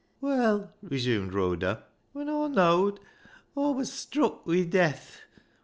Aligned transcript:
"Well," 0.19 0.73
resumed 0.81 1.31
Rhoda," 1.35 1.83
when 2.13 2.27
Aw 2.27 2.47
know'd 2.47 2.99
Aw 3.55 3.71
wur 3.73 3.85
struck 3.85 4.47
wi' 4.47 4.63
death. 4.63 5.21